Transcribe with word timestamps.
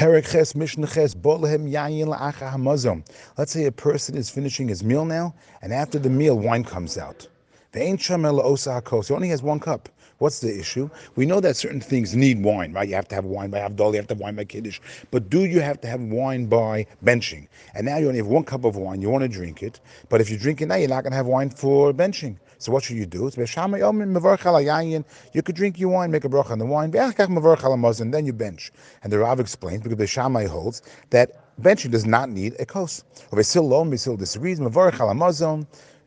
Let's 0.00 0.30
say 3.52 3.64
a 3.64 3.72
person 3.72 4.16
is 4.16 4.30
finishing 4.30 4.68
his 4.68 4.84
meal 4.84 5.04
now, 5.04 5.34
and 5.60 5.72
after 5.72 5.98
the 5.98 6.08
meal, 6.08 6.38
wine 6.38 6.62
comes 6.62 6.96
out. 6.96 7.26
He 7.72 7.80
only 7.80 9.28
has 9.28 9.42
one 9.42 9.58
cup. 9.58 9.88
What's 10.18 10.38
the 10.38 10.56
issue? 10.56 10.88
We 11.16 11.26
know 11.26 11.40
that 11.40 11.56
certain 11.56 11.80
things 11.80 12.14
need 12.14 12.44
wine, 12.44 12.72
right? 12.72 12.88
You 12.88 12.94
have 12.94 13.08
to 13.08 13.16
have 13.16 13.24
wine 13.24 13.50
by 13.50 13.58
Havdalah, 13.58 13.90
you 13.90 13.96
have 13.96 14.06
to 14.06 14.14
have 14.14 14.20
wine 14.20 14.36
by 14.36 14.44
Kiddush. 14.44 14.78
But 15.10 15.30
do 15.30 15.46
you 15.46 15.60
have 15.60 15.80
to 15.80 15.88
have 15.88 16.00
wine 16.00 16.46
by 16.46 16.86
benching? 17.04 17.48
And 17.74 17.84
now 17.84 17.98
you 17.98 18.06
only 18.06 18.18
have 18.18 18.28
one 18.28 18.44
cup 18.44 18.64
of 18.64 18.76
wine, 18.76 19.02
you 19.02 19.10
want 19.10 19.22
to 19.22 19.28
drink 19.28 19.64
it. 19.64 19.80
But 20.08 20.20
if 20.20 20.30
you 20.30 20.38
drink 20.38 20.60
it 20.60 20.66
now, 20.66 20.76
you're 20.76 20.88
not 20.88 21.02
going 21.02 21.12
to 21.12 21.16
have 21.16 21.26
wine 21.26 21.50
for 21.50 21.92
benching. 21.92 22.36
So 22.58 22.72
what 22.72 22.82
should 22.82 22.96
you 22.96 23.06
do? 23.06 23.30
You 25.32 25.42
could 25.42 25.54
drink 25.54 25.78
your 25.78 25.90
wine, 25.90 26.10
make 26.10 26.24
a 26.24 26.28
bracha 26.28 26.50
on 26.50 26.58
the 26.58 26.66
wine, 26.66 26.92
and 26.94 28.14
then 28.14 28.26
you 28.26 28.32
bench. 28.32 28.72
And 29.02 29.12
the 29.12 29.18
Rav 29.18 29.38
explains, 29.40 29.82
because 29.82 29.98
the 29.98 30.06
Shammai 30.06 30.46
holds, 30.46 30.82
that 31.10 31.54
benching 31.62 31.90
does 31.92 32.04
not 32.04 32.30
need 32.30 32.56
a 32.58 32.66
kos. 32.66 33.04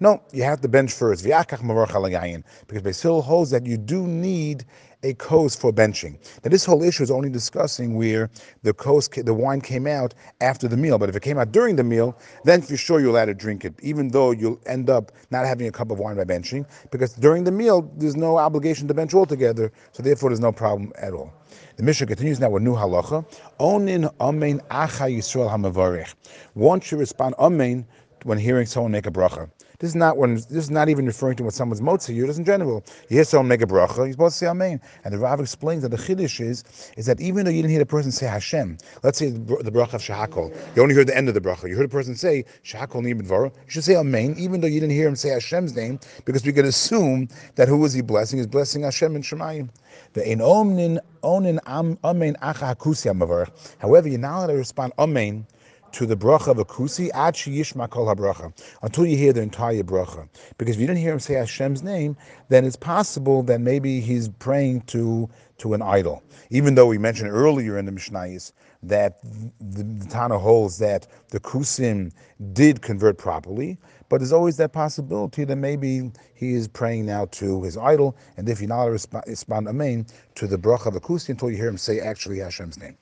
No, 0.01 0.19
you 0.33 0.41
have 0.41 0.59
to 0.61 0.67
bench 0.67 0.91
first. 0.91 1.23
Because 1.23 1.61
Beis 1.61 3.01
Hillel 3.03 3.21
holds 3.21 3.51
that 3.51 3.67
you 3.67 3.77
do 3.77 4.07
need 4.07 4.65
a 5.03 5.13
kos 5.13 5.55
for 5.55 5.71
benching. 5.71 6.13
Now, 6.43 6.49
this 6.49 6.65
whole 6.65 6.81
issue 6.81 7.03
is 7.03 7.11
only 7.11 7.29
discussing 7.29 7.95
where 7.95 8.31
the 8.63 8.73
kos, 8.73 9.07
the 9.07 9.33
wine 9.33 9.61
came 9.61 9.85
out 9.85 10.15
after 10.41 10.67
the 10.67 10.75
meal. 10.75 10.97
But 10.97 11.09
if 11.09 11.15
it 11.15 11.21
came 11.21 11.37
out 11.37 11.51
during 11.51 11.75
the 11.75 11.83
meal, 11.83 12.17
then 12.45 12.63
for 12.63 12.77
sure 12.77 12.99
you're 12.99 13.11
allowed 13.11 13.25
to 13.25 13.35
drink 13.35 13.63
it, 13.63 13.75
even 13.83 14.07
though 14.07 14.31
you'll 14.31 14.59
end 14.65 14.89
up 14.89 15.11
not 15.29 15.45
having 15.45 15.67
a 15.67 15.71
cup 15.71 15.91
of 15.91 15.99
wine 15.99 16.15
by 16.15 16.23
benching, 16.23 16.65
because 16.89 17.13
during 17.13 17.43
the 17.43 17.51
meal 17.51 17.91
there's 17.97 18.15
no 18.15 18.37
obligation 18.37 18.87
to 18.87 18.95
bench 18.95 19.13
altogether. 19.13 19.71
So 19.91 20.01
therefore, 20.01 20.29
there's 20.31 20.39
no 20.39 20.51
problem 20.51 20.91
at 20.97 21.13
all. 21.13 21.31
The 21.77 21.83
Mishnah 21.83 22.07
continues 22.07 22.39
now 22.39 22.49
with 22.49 22.63
new 22.63 22.73
halacha. 22.73 23.23
Onin 23.59 24.11
amen 24.19 24.61
acha 24.71 25.15
yisrael 25.15 25.49
hamavarich. 25.49 26.15
One 26.55 26.81
should 26.81 26.99
respond 26.99 27.35
amen 27.37 27.85
when 28.23 28.37
hearing 28.37 28.65
someone 28.65 28.91
make 28.91 29.05
a 29.05 29.11
bracha. 29.11 29.49
This 29.79 29.89
is 29.89 29.95
not 29.95 30.17
when 30.17 30.35
this 30.35 30.51
is 30.51 30.69
not 30.69 30.89
even 30.89 31.07
referring 31.07 31.37
to 31.37 31.43
what 31.43 31.55
someone's 31.55 31.81
motzi 31.81 32.15
yud. 32.15 32.37
in 32.37 32.45
general. 32.45 32.83
You 33.09 33.15
hear 33.17 33.23
someone 33.23 33.47
make 33.47 33.63
a 33.63 33.65
bracha, 33.65 33.97
you're 33.97 34.11
supposed 34.11 34.35
to 34.35 34.45
say 34.45 34.47
amen. 34.47 34.79
And 35.03 35.11
the 35.11 35.17
Rav 35.17 35.39
explains 35.39 35.81
that 35.81 35.89
the 35.89 35.97
chiddush 35.97 36.39
is 36.39 36.63
is 36.97 37.07
that 37.07 37.19
even 37.19 37.45
though 37.45 37.51
you 37.51 37.63
didn't 37.63 37.71
hear 37.71 37.79
the 37.79 37.85
person 37.87 38.11
say 38.11 38.27
Hashem, 38.27 38.77
let's 39.01 39.17
say 39.17 39.31
the 39.31 39.71
bracha 39.71 39.95
of 39.95 40.01
shahakol, 40.03 40.55
you 40.75 40.83
only 40.83 40.93
heard 40.93 41.07
the 41.07 41.17
end 41.17 41.29
of 41.29 41.33
the 41.33 41.41
bracha. 41.41 41.67
You 41.67 41.75
heard 41.75 41.85
a 41.85 41.89
person 41.89 42.15
say 42.15 42.45
shahakol 42.63 43.01
nibidvara. 43.01 43.45
You 43.45 43.71
should 43.71 43.83
say 43.83 43.95
amen, 43.95 44.35
even 44.37 44.61
though 44.61 44.67
you 44.67 44.79
didn't 44.79 44.93
hear 44.93 45.07
him 45.07 45.15
say 45.15 45.29
Hashem's 45.29 45.75
name, 45.75 45.99
because 46.25 46.45
we 46.45 46.53
can 46.53 46.65
assume 46.65 47.27
that 47.55 47.67
who 47.67 47.83
is 47.83 47.93
he 47.93 48.01
blessing? 48.01 48.37
He's 48.37 48.45
blessing 48.45 48.83
Hashem 48.83 49.15
and 49.15 49.23
Shemayim. 49.23 49.69
The 50.13 50.29
in 50.29 50.39
omnin 50.39 50.99
onin 51.23 51.59
am 51.65 51.97
amen 52.03 52.37
acha 52.43 52.75
hakusi 52.75 53.51
However, 53.79 54.07
you're 54.07 54.19
not 54.19 54.37
allowed 54.37 54.47
to 54.47 54.53
respond 54.53 54.93
amen 54.99 55.47
to 55.93 56.05
the 56.05 56.15
bracha 56.15 56.47
of 56.47 56.57
a 56.59 56.65
kusi 56.65 57.09
ad 57.13 57.35
yishma 57.35 57.89
kol 57.89 58.05
habracha 58.05 58.53
until 58.81 59.05
you 59.05 59.17
hear 59.17 59.33
the 59.33 59.41
entire 59.41 59.83
bracha. 59.83 60.27
Because 60.57 60.75
if 60.75 60.81
you 60.81 60.87
didn't 60.87 60.99
hear 60.99 61.13
him 61.13 61.19
say 61.19 61.35
Hashem's 61.35 61.83
name, 61.83 62.15
then 62.49 62.65
it's 62.65 62.75
possible 62.75 63.43
that 63.43 63.61
maybe 63.61 63.99
he's 63.99 64.29
praying 64.29 64.81
to 64.81 65.29
to 65.57 65.73
an 65.75 65.81
idol. 65.81 66.23
Even 66.49 66.75
though 66.75 66.87
we 66.87 66.97
mentioned 66.97 67.29
earlier 67.29 67.77
in 67.77 67.85
the 67.85 67.91
Mishnayos 67.91 68.51
that 68.83 69.21
the, 69.59 69.83
the 69.83 70.07
Tana 70.07 70.39
holds 70.39 70.79
that 70.79 71.07
the 71.29 71.39
kusim 71.39 72.11
did 72.51 72.81
convert 72.81 73.17
properly, 73.17 73.77
but 74.09 74.17
there's 74.17 74.33
always 74.33 74.57
that 74.57 74.73
possibility 74.73 75.43
that 75.43 75.55
maybe 75.55 76.11
he 76.33 76.53
is 76.53 76.67
praying 76.67 77.05
now 77.05 77.25
to 77.25 77.61
his 77.63 77.77
idol, 77.77 78.17
and 78.37 78.49
if 78.49 78.59
you're 78.59 78.69
not 78.69 78.85
respond, 78.85 79.23
respond 79.27 79.67
amen 79.67 80.07
to 80.35 80.47
the 80.47 80.57
bracha 80.57 80.87
of 80.87 80.95
a 80.95 80.99
kusi 80.99 81.29
until 81.29 81.51
you 81.51 81.57
hear 81.57 81.69
him 81.69 81.77
say 81.77 81.99
actually 81.99 82.39
Hashem's 82.39 82.79
name. 82.79 82.97